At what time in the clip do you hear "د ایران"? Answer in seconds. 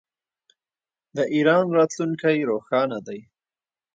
1.15-1.65